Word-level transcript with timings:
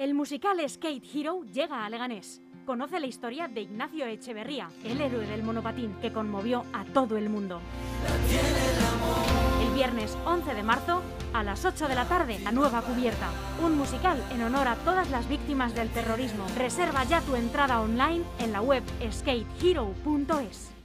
El 0.00 0.14
musical 0.14 0.58
Skate 0.66 1.04
Hero 1.14 1.42
llega 1.52 1.84
a 1.84 1.90
Leganés. 1.90 2.40
Conoce 2.64 2.98
la 3.00 3.06
historia 3.06 3.48
de 3.48 3.60
Ignacio 3.60 4.06
Echeverría, 4.06 4.70
el 4.82 4.98
héroe 4.98 5.26
del 5.26 5.42
monopatín 5.42 5.94
que 6.00 6.10
conmovió 6.10 6.64
a 6.72 6.86
todo 6.86 7.18
el 7.18 7.28
mundo. 7.28 7.60
El 9.62 9.74
viernes 9.74 10.16
11 10.24 10.54
de 10.54 10.62
marzo, 10.62 11.02
a 11.34 11.42
las 11.42 11.66
8 11.66 11.86
de 11.86 11.94
la 11.94 12.06
tarde, 12.06 12.38
La 12.38 12.50
Nueva 12.50 12.80
Cubierta. 12.80 13.28
Un 13.62 13.76
musical 13.76 14.24
en 14.32 14.40
honor 14.40 14.68
a 14.68 14.76
todas 14.76 15.10
las 15.10 15.28
víctimas 15.28 15.74
del 15.74 15.90
terrorismo. 15.90 16.46
Reserva 16.56 17.04
ya 17.04 17.20
tu 17.20 17.36
entrada 17.36 17.82
online 17.82 18.24
en 18.38 18.52
la 18.52 18.62
web 18.62 18.82
skatehero.es. 19.12 20.79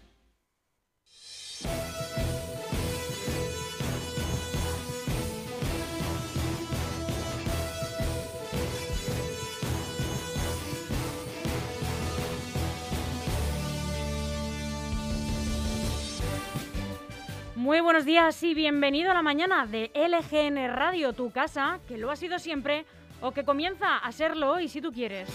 Muy 17.65 17.79
buenos 17.79 18.05
días 18.05 18.43
y 18.43 18.53
bienvenido 18.53 19.09
a 19.09 19.15
la 19.15 19.23
mañana 19.23 19.65
de 19.65 19.89
LGN 19.95 20.71
Radio, 20.75 21.13
tu 21.13 21.31
casa, 21.31 21.79
que 21.87 21.97
lo 21.97 22.11
ha 22.11 22.15
sido 22.15 22.37
siempre 22.37 22.85
o 23.21 23.31
que 23.31 23.43
comienza 23.43 23.97
a 23.97 24.11
serlo 24.11 24.51
hoy 24.51 24.67
si 24.67 24.81
tú 24.81 24.91
quieres. 24.91 25.27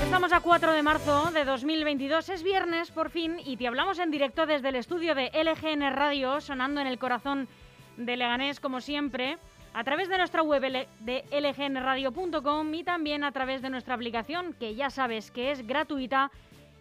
Estamos 0.00 0.32
a 0.32 0.38
4 0.38 0.70
de 0.70 0.82
marzo 0.84 1.32
de 1.32 1.44
2022, 1.44 2.28
es 2.28 2.44
viernes 2.44 2.92
por 2.92 3.10
fin 3.10 3.40
y 3.44 3.56
te 3.56 3.66
hablamos 3.66 3.98
en 3.98 4.12
directo 4.12 4.46
desde 4.46 4.68
el 4.68 4.76
estudio 4.76 5.16
de 5.16 5.32
LGN 5.34 5.92
Radio, 5.92 6.40
sonando 6.40 6.80
en 6.80 6.86
el 6.86 7.00
corazón 7.00 7.48
de 7.96 8.16
Leganés 8.16 8.60
como 8.60 8.80
siempre, 8.80 9.38
a 9.74 9.82
través 9.82 10.08
de 10.08 10.18
nuestra 10.18 10.42
web 10.42 10.86
de 11.00 11.24
lgnradio.com 11.32 12.74
y 12.74 12.84
también 12.84 13.24
a 13.24 13.32
través 13.32 13.60
de 13.60 13.70
nuestra 13.70 13.94
aplicación, 13.94 14.52
que 14.52 14.76
ya 14.76 14.88
sabes 14.88 15.32
que 15.32 15.50
es 15.50 15.66
gratuita 15.66 16.30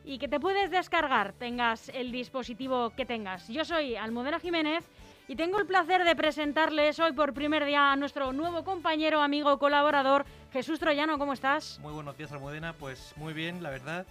y 0.04 0.18
que 0.18 0.28
te 0.28 0.40
puedes 0.40 0.72
descargar, 0.72 1.34
tengas 1.34 1.90
el 1.90 2.12
dispositivo 2.12 2.92
que 2.92 3.06
tengas. 3.06 3.48
Yo 3.48 3.66
soy 3.66 3.96
Almudena 3.96 4.40
Jiménez 4.40 4.84
y 5.28 5.36
tengo 5.36 5.60
el 5.60 5.68
placer 5.68 6.04
de 6.04 6.16
presentarles 6.16 7.00
hoy 7.00 7.12
por 7.12 7.34
primer 7.34 7.66
día 7.66 7.92
a 7.92 7.96
nuestro 7.96 8.34
nuevo 8.34 8.64
compañero, 8.64 9.22
amigo, 9.22 9.60
colaborador, 9.60 10.26
Jesús 10.52 10.80
Troyano. 10.80 11.20
¿Cómo 11.20 11.34
estás? 11.34 11.80
Muy 11.82 11.94
buenos 11.94 12.18
días, 12.18 12.32
Almudena. 12.32 12.74
Pues 12.74 13.14
muy 13.16 13.34
bien, 13.34 13.62
la 13.62 13.70
verdad. 13.70 14.06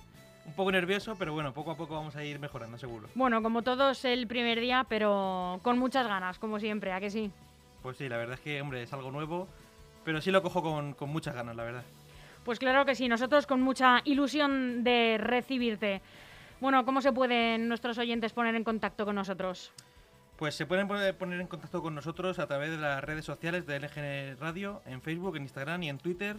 Un 0.46 0.52
poco 0.54 0.72
nervioso, 0.72 1.16
pero 1.18 1.32
bueno, 1.32 1.52
poco 1.52 1.72
a 1.72 1.76
poco 1.76 1.94
vamos 1.94 2.16
a 2.16 2.24
ir 2.24 2.38
mejorando, 2.38 2.78
seguro. 2.78 3.08
Bueno, 3.14 3.42
como 3.42 3.62
todos 3.62 4.04
el 4.04 4.26
primer 4.26 4.60
día, 4.60 4.86
pero 4.88 5.60
con 5.62 5.78
muchas 5.78 6.06
ganas, 6.06 6.38
como 6.38 6.58
siempre, 6.58 6.92
¿a 6.92 7.00
que 7.00 7.10
sí? 7.10 7.30
Pues 7.82 7.98
sí, 7.98 8.08
la 8.08 8.16
verdad 8.16 8.34
es 8.34 8.40
que, 8.40 8.60
hombre, 8.62 8.82
es 8.82 8.92
algo 8.92 9.10
nuevo, 9.10 9.46
pero 10.04 10.20
sí 10.20 10.30
lo 10.30 10.42
cojo 10.42 10.62
con, 10.62 10.94
con 10.94 11.10
muchas 11.10 11.34
ganas, 11.34 11.54
la 11.54 11.64
verdad. 11.64 11.84
Pues 12.48 12.58
claro 12.58 12.86
que 12.86 12.94
sí, 12.94 13.08
nosotros 13.08 13.46
con 13.46 13.60
mucha 13.60 14.00
ilusión 14.06 14.82
de 14.82 15.18
recibirte. 15.20 16.00
Bueno, 16.62 16.82
¿cómo 16.86 17.02
se 17.02 17.12
pueden 17.12 17.68
nuestros 17.68 17.98
oyentes 17.98 18.32
poner 18.32 18.54
en 18.54 18.64
contacto 18.64 19.04
con 19.04 19.16
nosotros? 19.16 19.70
Pues 20.38 20.54
se 20.54 20.64
pueden 20.64 20.88
poner 20.88 21.42
en 21.42 21.46
contacto 21.46 21.82
con 21.82 21.94
nosotros 21.94 22.38
a 22.38 22.46
través 22.46 22.70
de 22.70 22.78
las 22.78 23.04
redes 23.04 23.26
sociales 23.26 23.66
de 23.66 23.78
LGN 23.78 24.38
Radio, 24.40 24.80
en 24.86 25.02
Facebook, 25.02 25.36
en 25.36 25.42
Instagram 25.42 25.82
y 25.82 25.90
en 25.90 25.98
Twitter. 25.98 26.38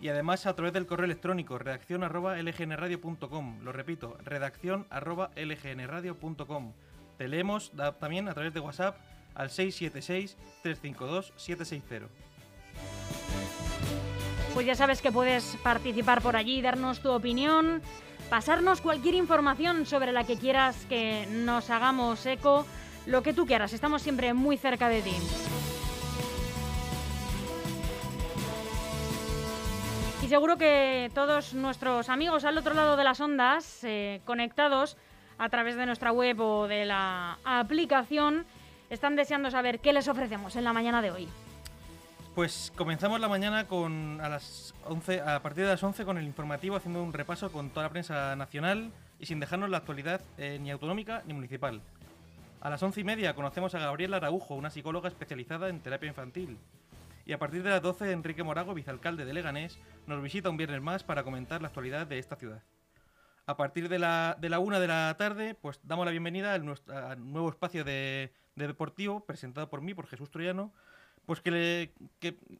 Y 0.00 0.08
además 0.08 0.46
a 0.46 0.56
través 0.56 0.72
del 0.72 0.86
correo 0.86 1.04
electrónico 1.04 1.58
redacción 1.58 2.04
arroba 2.04 2.38
lgnradio.com. 2.38 3.58
Lo 3.62 3.70
repito, 3.70 4.16
redacción 4.24 4.86
arroba 4.88 5.30
lgnradio.com. 5.36 6.72
Te 7.18 7.28
leemos 7.28 7.70
también 8.00 8.30
a 8.30 8.32
través 8.32 8.54
de 8.54 8.60
WhatsApp 8.60 8.96
al 9.34 9.50
676-352-760. 9.50 12.08
Pues 14.54 14.66
ya 14.66 14.76
sabes 14.76 15.02
que 15.02 15.10
puedes 15.10 15.56
participar 15.64 16.22
por 16.22 16.36
allí, 16.36 16.62
darnos 16.62 17.00
tu 17.00 17.10
opinión, 17.10 17.82
pasarnos 18.30 18.80
cualquier 18.80 19.16
información 19.16 19.84
sobre 19.84 20.12
la 20.12 20.22
que 20.22 20.36
quieras 20.36 20.86
que 20.88 21.26
nos 21.28 21.70
hagamos 21.70 22.24
eco, 22.24 22.64
lo 23.04 23.24
que 23.24 23.32
tú 23.32 23.46
quieras, 23.46 23.72
estamos 23.72 24.00
siempre 24.00 24.32
muy 24.32 24.56
cerca 24.56 24.88
de 24.88 25.02
ti. 25.02 25.16
Y 30.22 30.28
seguro 30.28 30.56
que 30.56 31.10
todos 31.14 31.52
nuestros 31.54 32.08
amigos 32.08 32.44
al 32.44 32.56
otro 32.56 32.74
lado 32.74 32.96
de 32.96 33.02
las 33.02 33.20
ondas, 33.20 33.80
eh, 33.82 34.20
conectados 34.24 34.96
a 35.36 35.48
través 35.48 35.74
de 35.74 35.84
nuestra 35.84 36.12
web 36.12 36.40
o 36.40 36.68
de 36.68 36.84
la 36.84 37.38
aplicación, 37.44 38.46
están 38.88 39.16
deseando 39.16 39.50
saber 39.50 39.80
qué 39.80 39.92
les 39.92 40.06
ofrecemos 40.06 40.54
en 40.54 40.62
la 40.62 40.72
mañana 40.72 41.02
de 41.02 41.10
hoy. 41.10 41.28
Pues 42.34 42.72
comenzamos 42.74 43.20
la 43.20 43.28
mañana 43.28 43.68
con 43.68 44.20
a 44.20 44.28
las 44.28 44.74
11, 44.86 45.20
a 45.20 45.40
partir 45.40 45.62
de 45.62 45.70
las 45.70 45.82
11 45.84 46.04
con 46.04 46.18
el 46.18 46.24
informativo 46.24 46.74
haciendo 46.74 47.00
un 47.00 47.12
repaso 47.12 47.52
con 47.52 47.70
toda 47.70 47.86
la 47.86 47.90
prensa 47.90 48.34
nacional 48.34 48.90
y 49.20 49.26
sin 49.26 49.38
dejarnos 49.38 49.70
la 49.70 49.76
actualidad 49.76 50.20
eh, 50.36 50.58
ni 50.60 50.72
autonómica 50.72 51.22
ni 51.28 51.32
municipal. 51.34 51.80
A 52.60 52.70
las 52.70 52.82
11 52.82 53.02
y 53.02 53.04
media 53.04 53.36
conocemos 53.36 53.76
a 53.76 53.78
Gabriela 53.78 54.16
Araujo, 54.16 54.56
una 54.56 54.70
psicóloga 54.70 55.08
especializada 55.08 55.68
en 55.68 55.78
terapia 55.78 56.08
infantil. 56.08 56.58
Y 57.24 57.34
a 57.34 57.38
partir 57.38 57.62
de 57.62 57.70
las 57.70 57.80
12 57.80 58.10
Enrique 58.10 58.42
Morago, 58.42 58.74
vicealcalde 58.74 59.24
de 59.24 59.32
Leganés, 59.32 59.78
nos 60.08 60.20
visita 60.20 60.50
un 60.50 60.56
viernes 60.56 60.82
más 60.82 61.04
para 61.04 61.22
comentar 61.22 61.62
la 61.62 61.68
actualidad 61.68 62.04
de 62.08 62.18
esta 62.18 62.34
ciudad. 62.34 62.64
A 63.46 63.56
partir 63.56 63.88
de 63.88 64.00
la, 64.00 64.36
de 64.40 64.48
la 64.48 64.58
una 64.58 64.80
de 64.80 64.88
la 64.88 65.14
tarde, 65.16 65.54
pues 65.54 65.78
damos 65.84 66.04
la 66.04 66.10
bienvenida 66.10 66.54
al, 66.54 66.64
nuevo 66.64 67.48
espacio 67.48 67.84
de 67.84 68.32
deportivo 68.56 69.24
presentado 69.24 69.70
por 69.70 69.82
mí, 69.82 69.94
por 69.94 70.08
Jesús 70.08 70.32
Troyano, 70.32 70.72
pues 71.26 71.40
que, 71.40 71.92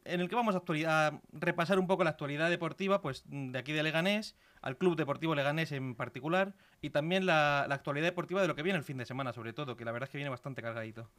en 0.05 0.21
el 0.21 0.29
que 0.29 0.35
vamos 0.35 0.55
a, 0.55 1.19
repasar 1.33 1.79
un 1.79 1.87
poco 1.87 2.03
la 2.03 2.11
actualidad 2.11 2.49
deportiva 2.49 3.01
pues 3.01 3.23
de 3.27 3.57
aquí 3.57 3.73
de 3.73 3.83
Leganés, 3.83 4.35
al 4.61 4.77
Club 4.77 4.95
Deportivo 4.95 5.35
Leganés 5.35 5.71
en 5.71 5.95
particular, 5.95 6.53
y 6.81 6.89
también 6.89 7.25
la, 7.25 7.61
actualidad 7.61 8.07
deportiva 8.07 8.41
de 8.41 8.47
lo 8.47 8.55
que 8.55 8.63
viene 8.63 8.79
el 8.79 8.83
fin 8.83 8.97
de 8.97 9.05
semana, 9.05 9.33
sobre 9.33 9.53
todo, 9.53 9.75
que 9.75 9.85
la 9.85 9.91
verdad 9.91 10.07
es 10.07 10.11
que 10.11 10.17
viene 10.17 10.29
bastante 10.29 10.61
cargadito. 10.61 11.09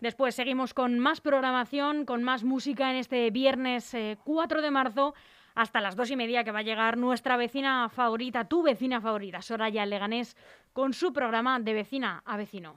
Después 0.00 0.34
seguimos 0.34 0.74
con 0.74 0.98
más 0.98 1.20
programación, 1.20 2.04
con 2.04 2.22
más 2.22 2.44
música 2.44 2.90
en 2.90 2.96
este 2.96 3.30
viernes 3.30 3.96
4 4.24 4.58
eh, 4.58 4.62
de 4.62 4.70
marzo, 4.70 5.14
hasta 5.54 5.80
las 5.80 5.96
dos 5.96 6.10
y 6.10 6.16
media 6.16 6.44
que 6.44 6.52
va 6.52 6.60
a 6.60 6.62
llegar 6.62 6.96
nuestra 6.96 7.36
vecina 7.36 7.88
favorita, 7.88 8.46
tu 8.46 8.62
vecina 8.62 9.00
favorita, 9.00 9.42
Soraya 9.42 9.84
Leganés, 9.86 10.36
con 10.72 10.92
su 10.92 11.12
programa 11.12 11.60
de 11.60 11.74
vecina 11.74 12.22
a 12.24 12.36
vecino. 12.36 12.74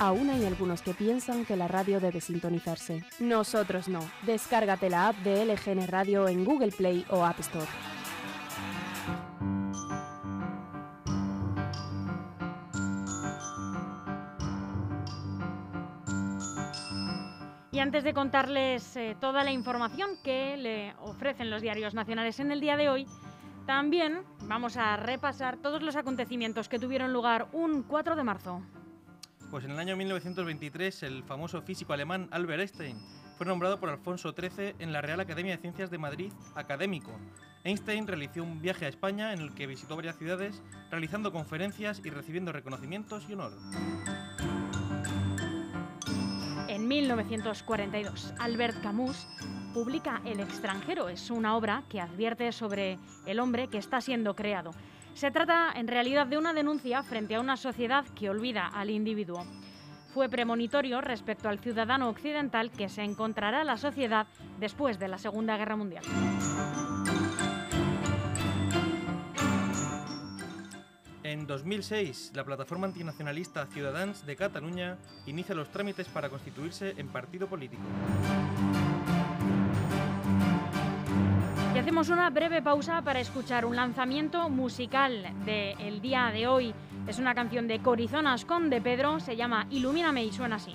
Aún 0.00 0.30
hay 0.30 0.46
algunos 0.46 0.80
que 0.80 0.94
piensan 0.94 1.44
que 1.44 1.56
la 1.56 1.66
radio 1.66 1.98
debe 1.98 2.20
sintonizarse. 2.20 3.02
Nosotros 3.18 3.88
no. 3.88 3.98
Descárgate 4.22 4.88
la 4.88 5.08
app 5.08 5.16
de 5.24 5.44
LGN 5.44 5.88
Radio 5.88 6.28
en 6.28 6.44
Google 6.44 6.70
Play 6.70 7.04
o 7.10 7.24
App 7.24 7.40
Store. 7.40 7.66
Y 17.72 17.80
antes 17.80 18.04
de 18.04 18.14
contarles 18.14 18.96
eh, 18.96 19.16
toda 19.20 19.42
la 19.42 19.50
información 19.50 20.10
que 20.22 20.56
le 20.56 20.94
ofrecen 21.00 21.50
los 21.50 21.60
diarios 21.60 21.94
nacionales 21.94 22.38
en 22.38 22.52
el 22.52 22.60
día 22.60 22.76
de 22.76 22.88
hoy, 22.88 23.06
también 23.66 24.22
vamos 24.44 24.76
a 24.76 24.96
repasar 24.96 25.56
todos 25.56 25.82
los 25.82 25.96
acontecimientos 25.96 26.68
que 26.68 26.78
tuvieron 26.78 27.12
lugar 27.12 27.48
un 27.52 27.82
4 27.82 28.14
de 28.14 28.24
marzo. 28.24 28.62
Pues 29.50 29.64
en 29.64 29.70
el 29.70 29.78
año 29.78 29.96
1923 29.96 31.02
el 31.04 31.24
famoso 31.24 31.62
físico 31.62 31.94
alemán 31.94 32.28
Albert 32.32 32.60
Einstein 32.60 32.98
fue 33.38 33.46
nombrado 33.46 33.80
por 33.80 33.88
Alfonso 33.88 34.34
XIII 34.38 34.74
en 34.78 34.92
la 34.92 35.00
Real 35.00 35.20
Academia 35.20 35.56
de 35.56 35.62
Ciencias 35.62 35.90
de 35.90 35.96
Madrid 35.96 36.32
académico. 36.54 37.12
Einstein 37.64 38.06
realizó 38.06 38.42
un 38.42 38.60
viaje 38.60 38.84
a 38.84 38.88
España 38.88 39.32
en 39.32 39.40
el 39.40 39.54
que 39.54 39.66
visitó 39.66 39.96
varias 39.96 40.18
ciudades, 40.18 40.62
realizando 40.90 41.32
conferencias 41.32 42.02
y 42.04 42.10
recibiendo 42.10 42.52
reconocimientos 42.52 43.24
y 43.28 43.32
honor. 43.32 43.52
En 46.68 46.86
1942, 46.86 48.34
Albert 48.38 48.82
Camus 48.82 49.26
publica 49.72 50.20
El 50.26 50.40
extranjero. 50.40 51.08
Es 51.08 51.30
una 51.30 51.56
obra 51.56 51.84
que 51.88 52.00
advierte 52.00 52.52
sobre 52.52 52.98
el 53.24 53.40
hombre 53.40 53.68
que 53.68 53.78
está 53.78 54.00
siendo 54.02 54.36
creado. 54.36 54.72
Se 55.18 55.32
trata 55.32 55.72
en 55.74 55.88
realidad 55.88 56.28
de 56.28 56.38
una 56.38 56.52
denuncia 56.52 57.02
frente 57.02 57.34
a 57.34 57.40
una 57.40 57.56
sociedad 57.56 58.04
que 58.14 58.30
olvida 58.30 58.68
al 58.68 58.88
individuo. 58.88 59.44
Fue 60.14 60.28
premonitorio 60.28 61.00
respecto 61.00 61.48
al 61.48 61.58
ciudadano 61.58 62.08
occidental 62.08 62.70
que 62.70 62.88
se 62.88 63.02
encontrará 63.02 63.64
la 63.64 63.76
sociedad 63.76 64.28
después 64.60 65.00
de 65.00 65.08
la 65.08 65.18
Segunda 65.18 65.56
Guerra 65.56 65.74
Mundial. 65.74 66.04
En 71.24 71.48
2006, 71.48 72.30
la 72.36 72.44
plataforma 72.44 72.86
antinacionalista 72.86 73.66
Ciudadans 73.66 74.24
de 74.24 74.36
Cataluña 74.36 74.98
inicia 75.26 75.52
los 75.56 75.68
trámites 75.72 76.06
para 76.06 76.28
constituirse 76.28 76.94
en 76.96 77.08
partido 77.08 77.48
político. 77.48 77.82
Hacemos 81.88 82.10
una 82.10 82.28
breve 82.28 82.60
pausa 82.60 83.00
para 83.00 83.18
escuchar 83.18 83.64
un 83.64 83.74
lanzamiento 83.74 84.50
musical 84.50 85.26
del 85.46 86.02
día 86.02 86.30
de 86.30 86.46
hoy. 86.46 86.74
Es 87.06 87.18
una 87.18 87.34
canción 87.34 87.66
de 87.66 87.78
Corizonas 87.78 88.44
con 88.44 88.68
De 88.68 88.82
Pedro, 88.82 89.20
se 89.20 89.36
llama 89.36 89.66
Ilumíname 89.70 90.22
y 90.22 90.30
suena 90.30 90.56
así. 90.56 90.74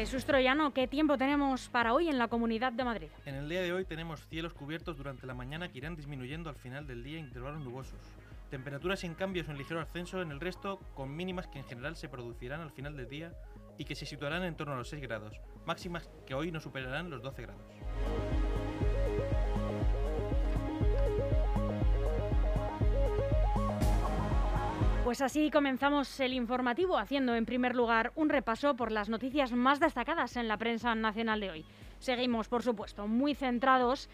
Jesús 0.00 0.24
Troyano, 0.24 0.72
¿qué 0.72 0.88
tiempo 0.88 1.18
tenemos 1.18 1.68
para 1.68 1.92
hoy 1.92 2.08
en 2.08 2.16
la 2.16 2.28
Comunidad 2.28 2.72
de 2.72 2.84
Madrid? 2.84 3.08
En 3.26 3.34
el 3.34 3.50
día 3.50 3.60
de 3.60 3.70
hoy 3.70 3.84
tenemos 3.84 4.26
cielos 4.28 4.54
cubiertos 4.54 4.96
durante 4.96 5.26
la 5.26 5.34
mañana 5.34 5.70
que 5.70 5.76
irán 5.76 5.94
disminuyendo 5.94 6.48
al 6.48 6.56
final 6.56 6.86
del 6.86 7.04
día 7.04 7.18
intervalos 7.18 7.60
nubosos. 7.60 8.00
Temperaturas 8.48 9.00
sin 9.00 9.12
cambios 9.12 9.46
o 9.46 9.50
en 9.50 9.58
ligero 9.58 9.78
ascenso 9.78 10.22
en 10.22 10.30
el 10.30 10.40
resto, 10.40 10.78
con 10.94 11.14
mínimas 11.14 11.48
que 11.48 11.58
en 11.58 11.66
general 11.66 11.96
se 11.96 12.08
producirán 12.08 12.62
al 12.62 12.70
final 12.70 12.96
del 12.96 13.10
día 13.10 13.34
y 13.76 13.84
que 13.84 13.94
se 13.94 14.06
situarán 14.06 14.42
en 14.44 14.56
torno 14.56 14.72
a 14.72 14.78
los 14.78 14.88
6 14.88 15.02
grados, 15.02 15.38
máximas 15.66 16.08
que 16.26 16.32
hoy 16.32 16.50
no 16.50 16.60
superarán 16.60 17.10
los 17.10 17.20
12 17.20 17.42
grados. 17.42 18.39
Pues 25.10 25.22
así 25.22 25.50
comenzamos 25.50 26.20
el 26.20 26.32
informativo 26.34 26.96
haciendo 26.96 27.34
en 27.34 27.44
primer 27.44 27.74
lugar 27.74 28.12
un 28.14 28.28
repaso 28.28 28.76
por 28.76 28.92
las 28.92 29.08
noticias 29.08 29.50
más 29.50 29.80
destacadas 29.80 30.36
en 30.36 30.46
la 30.46 30.56
prensa 30.56 30.94
nacional 30.94 31.40
de 31.40 31.50
hoy. 31.50 31.64
Seguimos, 31.98 32.46
por 32.46 32.62
supuesto, 32.62 33.08
muy 33.08 33.34
centrados 33.34 34.08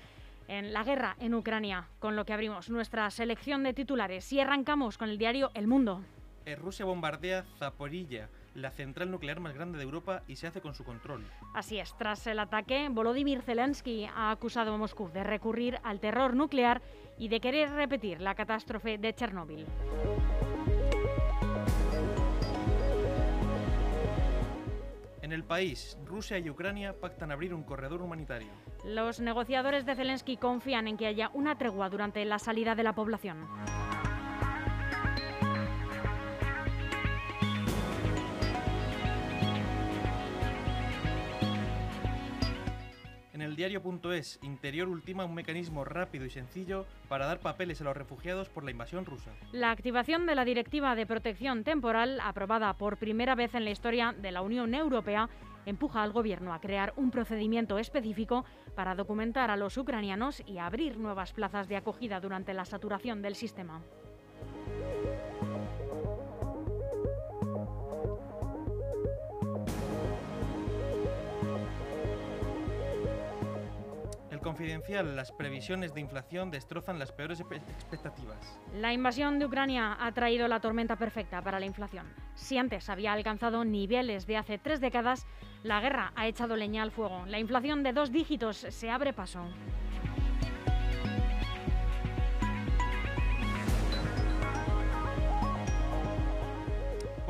en 0.48 0.72
la 0.72 0.84
guerra 0.84 1.14
en 1.20 1.34
Ucrania, 1.34 1.86
con 1.98 2.16
lo 2.16 2.24
que 2.24 2.32
abrimos 2.32 2.70
nuestra 2.70 3.10
selección 3.10 3.62
de 3.62 3.74
titulares 3.74 4.32
y 4.32 4.40
arrancamos 4.40 4.96
con 4.96 5.10
el 5.10 5.18
diario 5.18 5.50
El 5.52 5.66
Mundo. 5.66 6.00
Eh, 6.46 6.56
Rusia 6.56 6.86
bombardea 6.86 7.44
Zaporilla, 7.58 8.30
la 8.54 8.70
central 8.70 9.10
nuclear 9.10 9.38
más 9.38 9.52
grande 9.52 9.76
de 9.76 9.84
Europa, 9.84 10.22
y 10.26 10.36
se 10.36 10.46
hace 10.46 10.62
con 10.62 10.74
su 10.74 10.82
control. 10.82 11.26
Así 11.52 11.78
es, 11.78 11.94
tras 11.98 12.26
el 12.26 12.38
ataque, 12.38 12.88
Volodymyr 12.90 13.42
Zelensky 13.42 14.06
ha 14.06 14.30
acusado 14.30 14.72
a 14.72 14.78
Moscú 14.78 15.10
de 15.10 15.24
recurrir 15.24 15.78
al 15.84 16.00
terror 16.00 16.34
nuclear 16.34 16.80
y 17.18 17.28
de 17.28 17.40
querer 17.40 17.70
repetir 17.72 18.22
la 18.22 18.34
catástrofe 18.34 18.96
de 18.96 19.14
Chernóbil. 19.14 19.66
En 25.26 25.32
el 25.32 25.42
país, 25.42 25.98
Rusia 26.04 26.38
y 26.38 26.48
Ucrania 26.48 26.94
pactan 27.00 27.32
abrir 27.32 27.52
un 27.52 27.64
corredor 27.64 28.00
humanitario. 28.00 28.46
Los 28.84 29.18
negociadores 29.18 29.84
de 29.84 29.96
Zelensky 29.96 30.36
confían 30.36 30.86
en 30.86 30.96
que 30.96 31.08
haya 31.08 31.32
una 31.34 31.58
tregua 31.58 31.90
durante 31.90 32.24
la 32.24 32.38
salida 32.38 32.76
de 32.76 32.84
la 32.84 32.94
población. 32.94 33.48
diario.es, 43.56 44.38
Interior 44.42 44.88
ultima 44.88 45.24
un 45.24 45.34
mecanismo 45.34 45.84
rápido 45.84 46.24
y 46.26 46.30
sencillo 46.30 46.86
para 47.08 47.26
dar 47.26 47.40
papeles 47.40 47.80
a 47.80 47.84
los 47.84 47.96
refugiados 47.96 48.48
por 48.48 48.62
la 48.62 48.70
invasión 48.70 49.04
rusa. 49.04 49.32
La 49.52 49.70
activación 49.70 50.26
de 50.26 50.34
la 50.34 50.44
Directiva 50.44 50.94
de 50.94 51.06
Protección 51.06 51.64
Temporal, 51.64 52.20
aprobada 52.22 52.74
por 52.74 52.98
primera 52.98 53.34
vez 53.34 53.54
en 53.54 53.64
la 53.64 53.70
historia 53.70 54.14
de 54.16 54.30
la 54.30 54.42
Unión 54.42 54.74
Europea, 54.74 55.28
empuja 55.64 56.02
al 56.02 56.12
Gobierno 56.12 56.54
a 56.54 56.60
crear 56.60 56.92
un 56.96 57.10
procedimiento 57.10 57.78
específico 57.78 58.44
para 58.74 58.94
documentar 58.94 59.50
a 59.50 59.56
los 59.56 59.76
ucranianos 59.76 60.42
y 60.46 60.58
abrir 60.58 60.98
nuevas 60.98 61.32
plazas 61.32 61.68
de 61.68 61.76
acogida 61.76 62.20
durante 62.20 62.54
la 62.54 62.64
saturación 62.64 63.22
del 63.22 63.34
sistema. 63.34 63.82
Confidencial, 74.46 75.16
las 75.16 75.32
previsiones 75.32 75.92
de 75.92 76.00
inflación 76.00 76.52
destrozan 76.52 77.00
las 77.00 77.10
peores 77.10 77.40
expectativas. 77.40 78.60
La 78.76 78.92
invasión 78.92 79.40
de 79.40 79.46
Ucrania 79.46 79.96
ha 79.98 80.12
traído 80.12 80.46
la 80.46 80.60
tormenta 80.60 80.94
perfecta 80.94 81.42
para 81.42 81.58
la 81.58 81.66
inflación. 81.66 82.06
Si 82.36 82.56
antes 82.56 82.88
había 82.88 83.12
alcanzado 83.12 83.64
niveles 83.64 84.24
de 84.24 84.36
hace 84.36 84.58
tres 84.58 84.80
décadas, 84.80 85.26
la 85.64 85.80
guerra 85.80 86.12
ha 86.14 86.28
echado 86.28 86.54
leña 86.54 86.84
al 86.84 86.92
fuego. 86.92 87.26
La 87.26 87.40
inflación 87.40 87.82
de 87.82 87.92
dos 87.92 88.12
dígitos 88.12 88.58
se 88.58 88.88
abre 88.88 89.12
paso. 89.12 89.48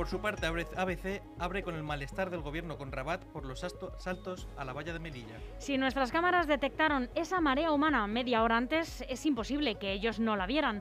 Por 0.06 0.10
su 0.12 0.20
parte, 0.20 0.46
ABC 0.46 1.20
abre 1.40 1.64
con 1.64 1.74
el 1.74 1.82
malestar 1.82 2.30
del 2.30 2.40
gobierno 2.40 2.78
con 2.78 2.92
Rabat 2.92 3.24
por 3.24 3.44
los 3.44 3.58
saltos 3.58 4.46
a 4.56 4.64
la 4.64 4.72
valla 4.72 4.92
de 4.92 5.00
Melilla. 5.00 5.34
Si 5.58 5.78
nuestras 5.78 6.12
cámaras 6.12 6.46
detectaron 6.46 7.10
esa 7.16 7.40
marea 7.40 7.72
humana 7.72 8.06
media 8.06 8.44
hora 8.44 8.56
antes, 8.56 9.04
es 9.08 9.26
imposible 9.26 9.74
que 9.74 9.90
ellos 9.90 10.20
no 10.20 10.36
la 10.36 10.46
vieran. 10.46 10.80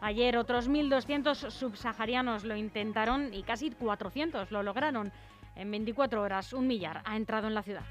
Ayer 0.00 0.36
otros 0.36 0.68
1.200 0.68 1.52
subsaharianos 1.52 2.42
lo 2.42 2.56
intentaron 2.56 3.32
y 3.32 3.44
casi 3.44 3.70
400 3.70 4.50
lo 4.50 4.64
lograron. 4.64 5.12
En 5.54 5.70
24 5.70 6.20
horas, 6.20 6.52
un 6.52 6.66
millar 6.66 7.00
ha 7.04 7.14
entrado 7.14 7.46
en 7.46 7.54
la 7.54 7.62
ciudad. 7.62 7.84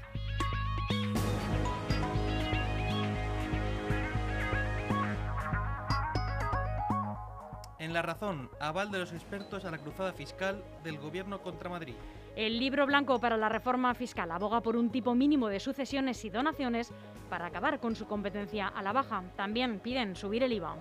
La 7.94 8.02
razón, 8.02 8.50
aval 8.60 8.90
de 8.90 8.98
los 8.98 9.12
expertos 9.12 9.64
a 9.64 9.70
la 9.70 9.78
cruzada 9.78 10.12
fiscal 10.12 10.62
del 10.82 10.98
gobierno 10.98 11.40
contra 11.40 11.70
Madrid. 11.70 11.94
El 12.36 12.58
libro 12.58 12.84
blanco 12.86 13.20
para 13.20 13.36
la 13.36 13.48
reforma 13.48 13.94
fiscal 13.94 14.30
aboga 14.32 14.60
por 14.60 14.76
un 14.76 14.90
tipo 14.90 15.14
mínimo 15.14 15.48
de 15.48 15.60
sucesiones 15.60 16.22
y 16.24 16.30
donaciones 16.30 16.92
para 17.30 17.46
acabar 17.46 17.78
con 17.78 17.94
su 17.94 18.06
competencia 18.06 18.66
a 18.66 18.82
la 18.82 18.92
baja. 18.92 19.22
También 19.36 19.78
piden 19.78 20.16
subir 20.16 20.42
el 20.42 20.52
IVA. 20.52 20.74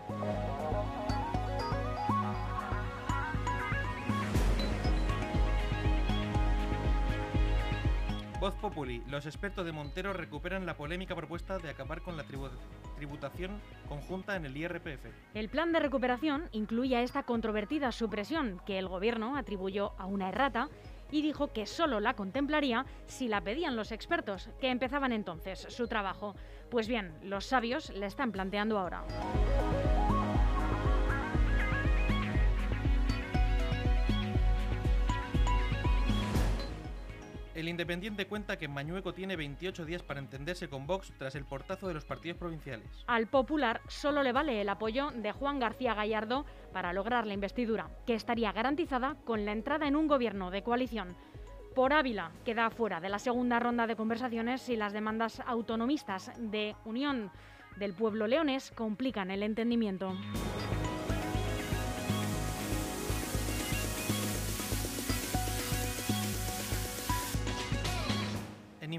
Voz 8.39 8.53
Populi, 8.55 9.01
los 9.07 9.25
expertos 9.25 9.65
de 9.65 9.71
Montero 9.71 10.11
recuperan 10.11 10.65
la 10.65 10.75
polémica 10.75 11.15
propuesta 11.15 11.59
de 11.59 11.69
acabar 11.69 12.01
con 12.01 12.17
la 12.17 12.23
tribu- 12.25 12.49
tributación 12.95 13.59
conjunta 13.87 14.35
en 14.35 14.45
el 14.45 14.55
IRPF. 14.55 15.05
El 15.33 15.49
plan 15.49 15.71
de 15.71 15.79
recuperación 15.79 16.49
incluye 16.51 16.95
a 16.95 17.01
esta 17.01 17.23
controvertida 17.23 17.91
supresión 17.91 18.61
que 18.65 18.79
el 18.79 18.87
gobierno 18.87 19.35
atribuyó 19.35 19.93
a 19.97 20.05
una 20.05 20.29
errata 20.29 20.69
y 21.11 21.21
dijo 21.21 21.53
que 21.53 21.67
solo 21.67 21.99
la 21.99 22.15
contemplaría 22.15 22.85
si 23.05 23.27
la 23.27 23.41
pedían 23.41 23.75
los 23.75 23.91
expertos, 23.91 24.49
que 24.59 24.69
empezaban 24.69 25.11
entonces 25.11 25.67
su 25.69 25.87
trabajo. 25.87 26.35
Pues 26.71 26.87
bien, 26.87 27.13
los 27.21 27.45
sabios 27.45 27.91
le 27.91 28.07
están 28.07 28.31
planteando 28.31 28.79
ahora. 28.79 29.03
El 37.63 37.69
Independiente 37.69 38.27
cuenta 38.27 38.57
que 38.57 38.67
Mañueco 38.67 39.13
tiene 39.13 39.37
28 39.37 39.85
días 39.85 40.03
para 40.03 40.19
entenderse 40.19 40.67
con 40.67 40.85
Vox 40.85 41.13
tras 41.17 41.33
el 41.35 41.45
portazo 41.45 41.87
de 41.87 41.93
los 41.93 42.03
partidos 42.03 42.37
provinciales. 42.37 43.05
Al 43.07 43.27
Popular 43.27 43.79
solo 43.87 44.21
le 44.21 44.33
vale 44.33 44.59
el 44.59 44.67
apoyo 44.67 45.11
de 45.11 45.31
Juan 45.31 45.59
García 45.59 45.93
Gallardo 45.93 46.45
para 46.73 46.91
lograr 46.91 47.25
la 47.25 47.33
investidura, 47.33 47.89
que 48.05 48.15
estaría 48.15 48.51
garantizada 48.51 49.15
con 49.23 49.45
la 49.45 49.53
entrada 49.53 49.87
en 49.87 49.95
un 49.95 50.09
gobierno 50.09 50.51
de 50.51 50.61
coalición. 50.61 51.15
Por 51.73 51.93
Ávila 51.93 52.33
queda 52.43 52.69
fuera 52.69 52.99
de 52.99 53.07
la 53.07 53.17
segunda 53.17 53.61
ronda 53.61 53.87
de 53.87 53.95
conversaciones 53.95 54.61
si 54.61 54.75
las 54.75 54.91
demandas 54.91 55.41
autonomistas 55.45 56.33
de 56.37 56.75
Unión 56.83 57.31
del 57.77 57.93
Pueblo 57.93 58.27
Leones 58.27 58.73
complican 58.75 59.31
el 59.31 59.41
entendimiento. 59.41 60.17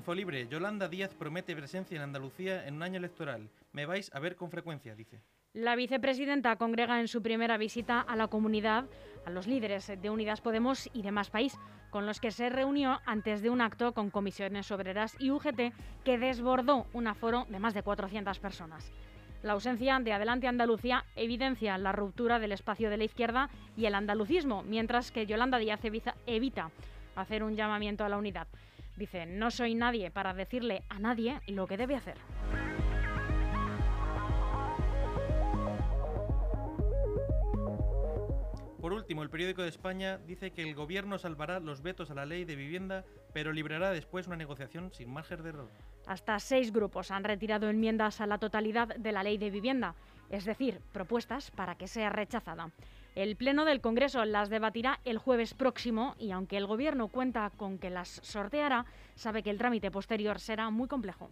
Infolibre, 0.05 0.47
Yolanda 0.49 0.87
Díaz 0.87 1.15
promete 1.15 1.57
presencia 1.57 1.97
en 1.97 2.03
Andalucía 2.03 2.67
en 2.67 2.75
un 2.75 2.83
año 2.83 2.99
electoral. 2.99 3.49
Me 3.73 3.87
vais 3.87 4.15
a 4.15 4.21
ver 4.21 4.37
con 4.37 4.51
frecuencia, 4.51 4.95
dice. 4.95 5.23
La 5.55 5.77
vicepresidenta 5.77 6.57
congrega 6.57 7.01
en 7.01 7.09
su 7.09 7.23
primera 7.23 7.57
visita 7.57 8.03
a 8.03 8.15
la 8.15 8.29
comunidad 8.29 8.85
a 9.25 9.31
los 9.31 9.47
líderes 9.47 9.91
de 9.99 10.11
Unidas 10.11 10.43
Podemos 10.43 10.91
y 10.93 11.01
de 11.01 11.11
Más 11.11 11.31
País, 11.31 11.57
con 11.89 12.05
los 12.05 12.21
que 12.21 12.33
se 12.33 12.51
reunió 12.51 13.01
antes 13.07 13.41
de 13.41 13.49
un 13.49 13.63
acto 13.63 13.95
con 13.95 14.11
comisiones 14.11 14.71
obreras 14.71 15.17
y 15.19 15.31
UGT 15.31 15.73
que 16.05 16.19
desbordó 16.19 16.87
un 16.93 17.07
aforo 17.07 17.47
de 17.49 17.59
más 17.59 17.73
de 17.73 17.83
400 17.83 18.39
personas. 18.41 18.93
La 19.43 19.55
ausencia 19.55 19.99
de 20.01 20.13
Adelante 20.13 20.49
Andalucía 20.49 21.07
evidencia 21.17 21.79
la 21.79 21.93
ruptura 21.93 22.39
del 22.39 22.53
espacio 22.53 22.91
de 22.91 22.99
la 22.99 23.05
izquierda 23.05 23.49
y 23.75 23.87
el 23.87 23.95
andalucismo, 23.95 24.65
mientras 24.65 25.11
que 25.11 25.25
Yolanda 25.25 25.57
Díaz 25.57 25.81
evita 26.27 26.71
hacer 27.17 27.43
un 27.43 27.57
llamamiento 27.57 28.05
a 28.05 28.11
la 28.11 28.19
unidad. 28.19 28.49
Dice, 28.97 29.27
no 29.27 29.51
soy 29.51 29.75
nadie 29.75 30.11
para 30.11 30.35
decirle 30.35 30.85
a 30.89 30.99
nadie 30.99 31.41
lo 31.49 31.67
que 31.67 31.77
debe 31.77 31.97
hacer. 31.97 32.17
Por 38.85 38.93
último, 38.93 39.23
el 39.23 39.31
periódico 39.31 39.63
de 39.63 39.71
España 39.71 40.19
dice 40.19 40.51
que 40.51 40.63
el 40.63 40.75
gobierno 40.75 41.19
salvará 41.19 41.59
los 41.59 41.81
vetos 41.81 42.11
a 42.11 42.15
la 42.15 42.27
ley 42.27 42.45
de 42.45 42.55
vivienda, 42.55 43.03
pero 43.33 43.51
librará 43.51 43.91
después 43.93 44.27
una 44.27 44.37
negociación 44.37 44.93
sin 44.93 45.11
margen 45.11 45.43
de 45.43 45.49
error. 45.49 45.71
Hasta 46.07 46.39
seis 46.39 46.71
grupos 46.71 47.11
han 47.11 47.25
retirado 47.25 47.71
enmiendas 47.71 48.21
a 48.21 48.27
la 48.27 48.37
totalidad 48.37 48.89
de 48.89 49.13
la 49.13 49.23
ley 49.23 49.39
de 49.39 49.49
vivienda, 49.49 49.95
es 50.29 50.45
decir, 50.45 50.83
propuestas 50.93 51.51
para 51.51 51.77
que 51.77 51.89
sea 51.89 52.11
rechazada. 52.11 52.73
El 53.15 53.37
Pleno 53.37 53.65
del 53.65 53.81
Congreso 53.81 54.25
las 54.25 54.51
debatirá 54.51 54.99
el 55.05 55.19
jueves 55.19 55.55
próximo 55.55 56.17
y 56.19 56.33
aunque 56.33 56.57
el 56.57 56.67
Gobierno 56.67 57.07
cuenta 57.07 57.49
con 57.57 57.79
que 57.79 57.89
las 57.89 58.09
sorteará, 58.09 58.87
sabe 59.15 59.45
que 59.45 59.51
el 59.51 59.59
trámite 59.59 59.93
posterior 59.93 60.41
será 60.41 60.71
muy 60.71 60.89
complejo. 60.89 61.31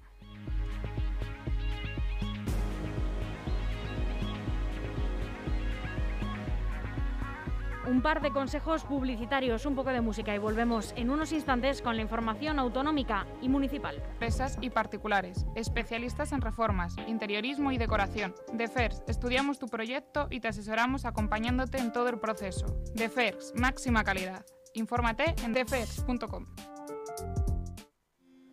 Un 7.84 8.00
par 8.00 8.22
de 8.22 8.30
consejos 8.30 8.84
publicitarios, 8.84 9.66
un 9.66 9.74
poco 9.74 9.90
de 9.90 10.00
música 10.00 10.32
y 10.34 10.38
volvemos 10.38 10.92
en 10.96 11.10
unos 11.10 11.32
instantes 11.32 11.82
con 11.82 11.96
la 11.96 12.02
información 12.02 12.60
autonómica 12.60 13.26
y 13.40 13.48
municipal. 13.48 13.96
empresas 14.12 14.56
y 14.60 14.70
particulares, 14.70 15.46
especialistas 15.56 16.30
en 16.32 16.42
reformas, 16.42 16.94
interiorismo 17.08 17.72
y 17.72 17.78
decoración. 17.78 18.34
De 18.52 18.68
FERS, 18.68 19.02
estudiamos 19.08 19.58
tu 19.58 19.66
proyecto 19.66 20.28
y 20.30 20.38
te 20.38 20.48
asesoramos 20.48 21.04
acompañándote 21.04 21.78
en 21.78 21.92
todo 21.92 22.08
el 22.08 22.20
proceso. 22.20 22.66
De 22.94 23.08
FERS, 23.08 23.52
máxima 23.56 24.04
calidad. 24.04 24.46
Infórmate 24.74 25.34
en 25.44 25.52
defers.com. 25.52 26.46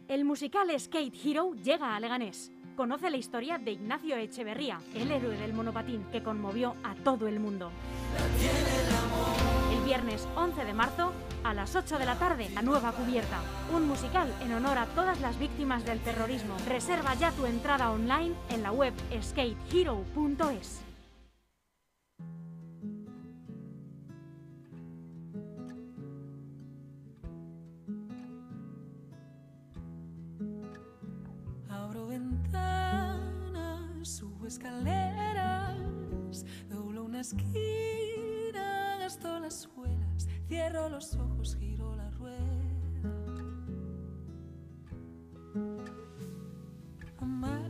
El 0.07 0.25
musical 0.25 0.67
Skate 0.79 1.15
Hero 1.23 1.53
llega 1.53 1.95
a 1.95 1.99
Leganés. 1.99 2.51
Conoce 2.75 3.11
la 3.11 3.17
historia 3.17 3.59
de 3.59 3.73
Ignacio 3.73 4.15
Echeverría, 4.15 4.79
el 4.95 5.11
héroe 5.11 5.37
del 5.37 5.53
monopatín 5.53 6.05
que 6.11 6.23
conmovió 6.23 6.75
a 6.83 6.95
todo 6.95 7.27
el 7.27 7.39
mundo. 7.39 7.71
El 9.71 9.83
viernes 9.83 10.27
11 10.35 10.65
de 10.65 10.73
marzo, 10.73 11.11
a 11.43 11.53
las 11.53 11.75
8 11.75 11.97
de 11.97 12.05
la 12.05 12.17
tarde, 12.17 12.49
La 12.53 12.61
Nueva 12.61 12.91
Cubierta. 12.91 13.39
Un 13.73 13.87
musical 13.87 14.33
en 14.41 14.53
honor 14.53 14.77
a 14.77 14.85
todas 14.87 15.19
las 15.21 15.37
víctimas 15.39 15.85
del 15.85 15.99
terrorismo. 15.99 16.55
Reserva 16.67 17.13
ya 17.15 17.31
tu 17.31 17.45
entrada 17.45 17.91
online 17.91 18.35
en 18.49 18.63
la 18.63 18.71
web 18.71 18.93
skatehero.es. 19.21 20.88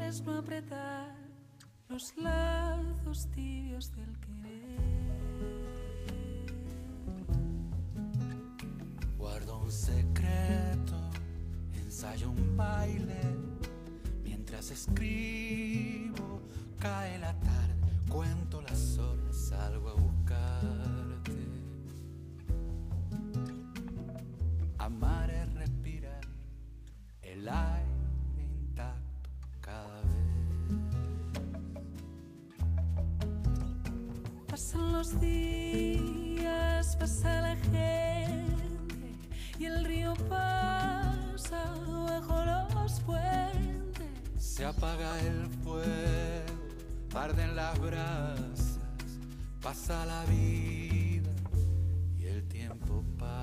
no 0.09 0.39
apretar 0.39 1.15
los 1.87 2.17
lazos 2.17 3.29
tibios 3.29 3.95
del 3.95 4.19
querer. 4.19 4.79
Guardo 9.19 9.59
un 9.59 9.71
secreto, 9.71 10.97
ensayo 11.75 12.31
un 12.31 12.57
baile, 12.57 13.21
mientras 14.23 14.71
escribo, 14.71 16.41
cae 16.79 17.19
la 17.19 17.39
tarde, 17.41 17.91
cuento 18.09 18.63
las 18.63 18.97
horas, 18.97 19.35
salgo 19.35 19.89
a 19.89 19.93
buscarte. 19.93 21.37
Amar 24.79 25.29
es 25.29 25.53
respirar 25.53 26.21
el 27.21 27.47
aire 27.47 27.78
Se 44.59 44.65
apaga 44.65 45.17
el 45.21 45.47
fuego, 45.63 47.15
arden 47.15 47.55
las 47.55 47.79
brasas, 47.79 48.77
pasa 49.61 50.05
la 50.05 50.25
vida 50.25 51.31
y 52.17 52.25
el 52.25 52.45
tiempo 52.49 53.01
pasa. 53.17 53.37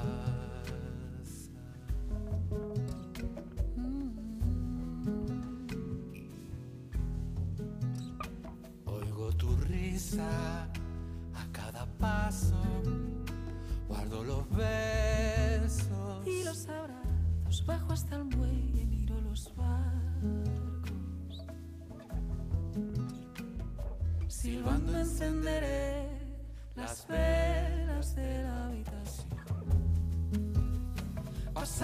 Oigo 8.84 9.32
tu 9.38 9.56
risa 9.56 10.64
a 11.34 11.50
cada 11.50 11.86
paso, 11.98 12.60
guardo 13.88 14.22
los 14.22 14.50
besos 14.50 16.26
Y 16.26 16.44
los 16.44 16.68
abrazos, 16.68 17.64
bajo 17.64 17.94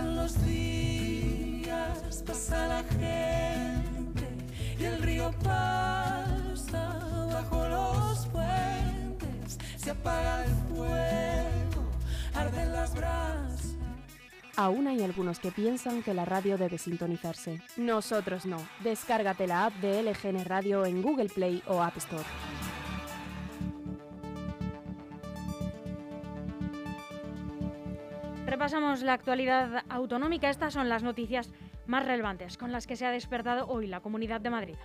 Pasan 0.02 0.16
los 0.16 0.47
días, 0.47 2.25
pasa 2.26 2.66
la 2.66 2.82
gente 2.82 4.26
y 4.76 4.85
el 4.85 5.00
río 5.00 5.30
pasa 5.44 6.99
bajo 7.32 7.68
los 7.68 8.26
puentes. 8.26 9.59
Se 9.76 9.92
apaga 9.92 10.44
el 10.44 10.50
fuego, 10.75 11.85
arden 12.35 12.73
las 12.73 12.92
brasas. 12.97 13.76
Aún 14.56 14.88
hay 14.88 15.04
algunos 15.04 15.38
que 15.38 15.52
piensan 15.52 16.02
que 16.02 16.14
la 16.14 16.25
radio 16.25 16.59
debe 16.59 16.78
sintonizarse. 16.78 17.62
Nosotros 17.76 18.44
no. 18.44 18.56
Descárgate 18.82 19.47
la 19.47 19.66
app 19.66 19.75
de 19.75 20.02
LGN 20.02 20.44
Radio 20.47 20.85
en 20.85 21.00
Google 21.00 21.28
Play 21.28 21.62
o 21.68 21.80
App 21.80 21.97
Store. 21.99 22.25
Repasamos 28.72 29.02
la 29.02 29.12
actualidad 29.12 29.84
autonómica. 29.90 30.48
Estas 30.48 30.72
son 30.72 30.88
las 30.88 31.02
noticias 31.02 31.52
más 31.86 32.06
relevantes 32.06 32.56
con 32.56 32.72
las 32.72 32.86
que 32.86 32.96
se 32.96 33.04
ha 33.04 33.10
despertado 33.10 33.66
hoy 33.68 33.86
la 33.86 34.00
Comunidad 34.00 34.40
de 34.40 34.48
Madrid. 34.48 34.76